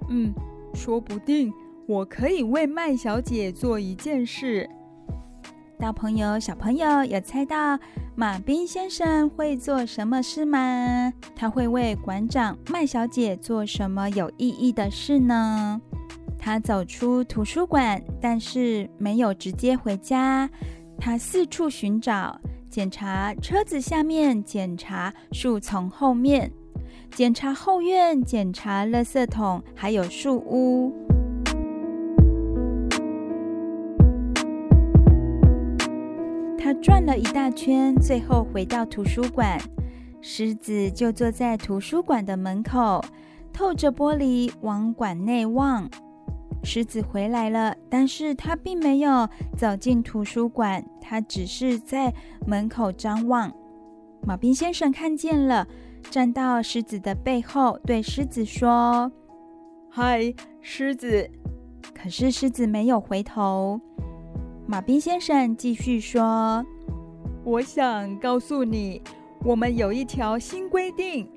[0.08, 0.32] 嗯，
[0.76, 1.52] 说不定
[1.88, 4.70] 我可以为麦小姐做一件事。”
[5.80, 7.80] 大朋友、小朋友有猜到
[8.14, 11.14] 马彬先生会做什么事吗？
[11.34, 15.80] 他会为馆长麦小姐做什么有意义的事呢？
[16.38, 20.50] 他走出图书馆，但是没有直接回家，
[20.98, 22.38] 他四处寻找。
[22.70, 26.52] 检查车子下面，检查树丛后面，
[27.16, 30.94] 检查后院，检查垃圾桶，还有树屋。
[36.70, 39.60] 他转了一大圈，最后回到图书馆。
[40.22, 43.04] 狮子就坐在图书馆的门口，
[43.52, 45.90] 透着玻璃往馆内望。
[46.64, 52.14] 狮子回来了，但是他并没有走进图书馆，他只是在
[52.46, 53.52] 门口张望。
[54.22, 55.68] 马彬先生看见了，
[56.12, 59.12] 站到狮子的背后，对狮子说
[59.90, 61.32] ：“嗨，狮子。”
[62.00, 63.82] 可是狮子没有回头。
[64.70, 66.64] 马彬先生继续说
[67.44, 69.02] ：“我想告诉你，
[69.44, 71.28] 我们有一条新规定，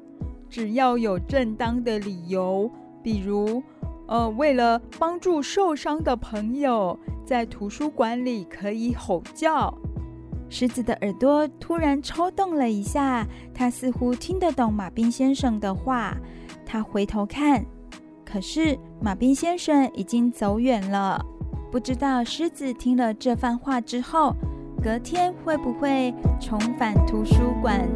[0.50, 2.70] 只要有正当的理由，
[3.02, 3.62] 比如……”
[4.06, 9.72] 呃，为了帮助受伤的朋友，在图书馆里可以吼叫。
[10.50, 16.14] 狮子的耳朵突然抽动了一下，它似乎听得懂马彬先生的话。
[16.66, 17.64] 它回头看，
[18.26, 21.24] 可是马彬先生已经走远了。
[21.72, 24.36] 不知道狮子听了这番话之后，
[24.84, 27.88] 隔天会不会重返图书馆？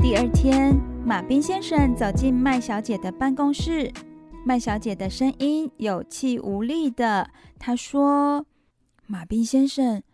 [0.00, 3.92] 第二天，马彬先生走进麦小姐的办公室。
[4.46, 8.46] 麦小姐的声音有气无力的，她说
[9.08, 10.04] ：“马彬先生，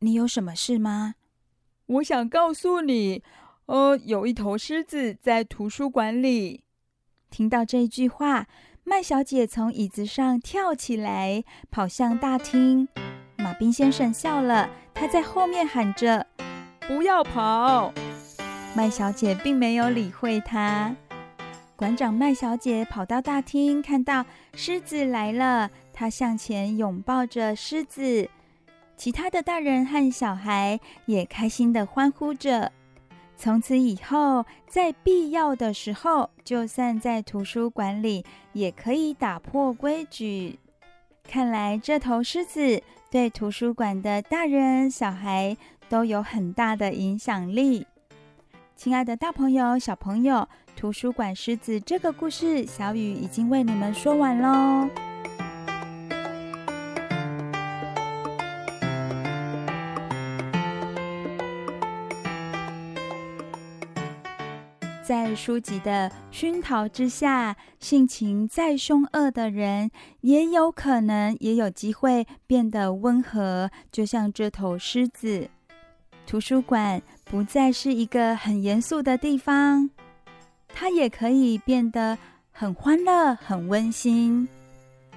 [0.00, 1.14] 你有什么事吗？”
[1.86, 3.22] 我想告诉你，
[3.66, 6.64] 呃，有一头狮子在图书馆里。
[7.30, 8.46] 听到这句话，
[8.84, 12.86] 麦小姐从椅子上跳起来，跑向大厅。
[13.38, 16.26] 马彬先生笑了，他在后面喊着
[16.86, 17.92] ：“不要跑！”
[18.76, 20.94] 麦小姐并没有理会他。
[21.74, 28.28] 馆长麦小姐跑到大厅，看到狮子来了，她向前拥抱着狮子。
[28.96, 32.70] 其他的大人和小孩也开心地欢呼着。
[33.36, 40.58] 从此以后，在必要的时候，就算在图书馆里，也可以打破规矩。
[41.28, 45.56] 看来这头狮子对图书馆的大人小孩
[45.88, 47.86] 都有很大的影响力。
[48.76, 55.13] 亲爱的大朋友、小朋友，图书馆狮子这个故事，小雨已经为你们说完喽。
[65.06, 69.90] 在书籍的熏陶之下，性情再凶恶的人，
[70.22, 75.50] 也有可能也有机会变得温和，就像这头狮子。
[76.26, 79.90] 图书馆不再是一个很严肃的地方，
[80.68, 82.16] 它也可以变得
[82.50, 84.48] 很欢乐、很温馨。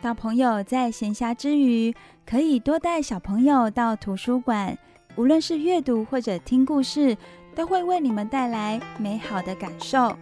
[0.01, 4.77] 大朋友在闲暇之余，可以多带小朋友到图书馆，
[5.15, 7.15] 无论是阅读或者听故事，
[7.58, 10.16] 都会为你们带来美好的感受。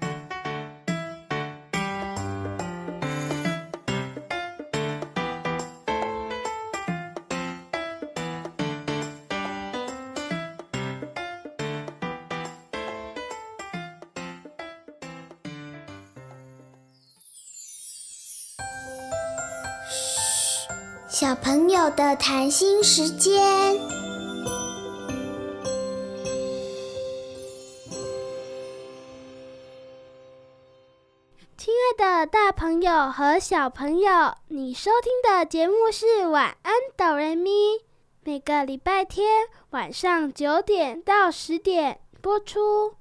[21.09, 23.77] 小朋友的谈心时间，
[32.65, 37.51] 朋友和小朋友，你收听的节目是《晚安，哆瑞咪》，
[38.23, 42.95] 每个礼拜天晚上九点到十点播出。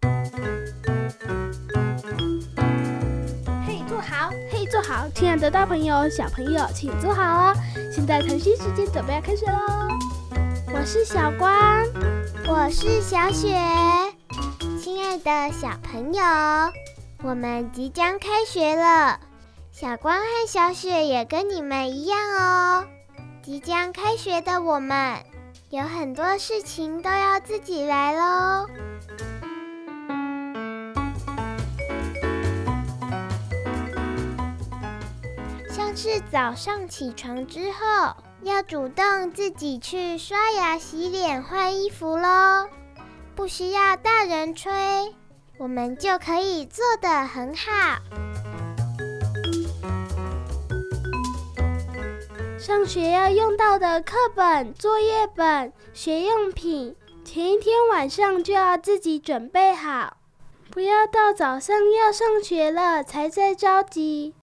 [3.66, 7.54] 嘿坐好，嘿，坐好亲爱的大朋友、小朋友，请坐好哦。
[7.90, 9.88] 现在腾讯时间准备要开始喽。
[10.74, 11.82] 我是小光，
[12.46, 13.58] 我是小雪。
[14.78, 16.22] 亲爱的小朋友，
[17.22, 19.18] 我们即将开学了。
[19.76, 22.86] 小光和小雪也跟你们一样哦。
[23.42, 25.18] 即将开学的我们，
[25.68, 28.68] 有很多事情都要自己来喽。
[35.68, 42.68] 像是早上起床之后，要主动自己去刷牙、洗脸、换衣服喽，
[43.34, 44.70] 不需要大人催，
[45.58, 47.98] 我们就可以做得很好。
[52.64, 60.16] 上学要用到的课本、作业本、学用品，前一天晚上就要自己准备好，
[60.70, 64.34] 不要到早上要上学了才在着急。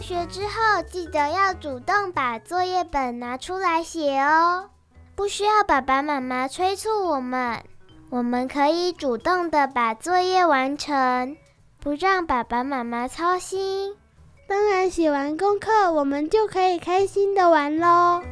[0.00, 4.70] 学之后记得要主动把作业本拿出来写哦，
[5.16, 7.64] 不需要爸爸妈妈催促我们，
[8.10, 11.36] 我们可以主动的把作业完成，
[11.80, 13.94] 不让爸爸妈妈操心。
[14.46, 18.22] 当然，写完功课，我们就可以开心的玩喽。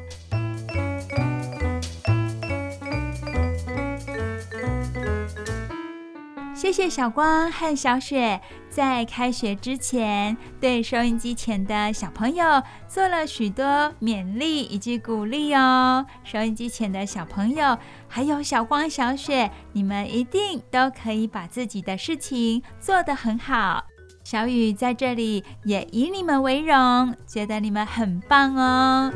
[6.54, 8.38] 谢谢小光和小雪
[8.68, 13.64] 在开学之前对收音机前的小朋友做了许多
[14.02, 16.04] 勉励以及鼓励哦。
[16.24, 17.78] 收音机前的小朋友，
[18.08, 23.84] 还有小光、小雪，你们一定都可以把自己的事情做得很好。
[24.24, 29.12] 小雨在这里也以你们为荣，觉得你们很棒哦。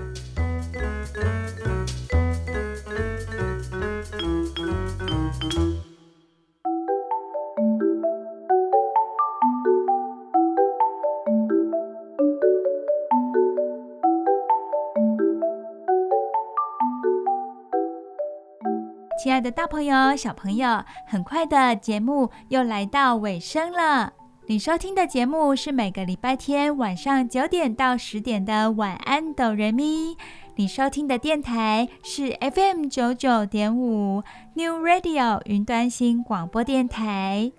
[19.33, 24.13] 亲爱的大朋友、小朋友，很快的节目又来到尾声了。
[24.45, 30.19] 你收听的节目是每个礼拜天晚上九点到十点的晚安哆瑞咪。
[30.57, 34.23] 你收听的电台是 FM 九九点五
[34.53, 37.51] New Radio 云端新广播电台。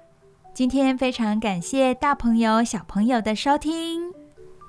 [0.53, 4.11] 今天非常感谢大朋友、小朋友的收听。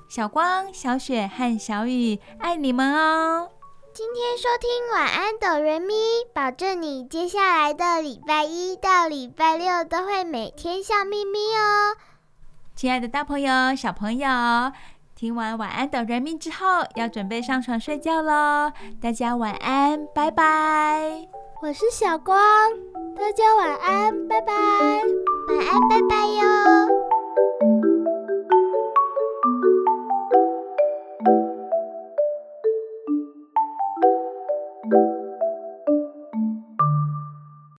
[0.09, 3.49] 小光、小雪和小雨，爱你们哦！
[3.95, 5.93] 今天收听晚安哆瑞咪，
[6.33, 11.95] 保证你接下来的礼拜一到礼拜六都会每天笑眯眯哦。
[12.75, 14.27] 亲爱的大朋友、小朋友，
[15.15, 18.69] 听完晚安哆瑞咪之后，要准备上床睡觉喽。
[19.01, 21.29] 大家晚安，拜拜。
[21.61, 22.37] 我是小光，
[23.15, 24.53] 大家晚安，拜拜。
[24.53, 27.14] 晚安，拜拜哟。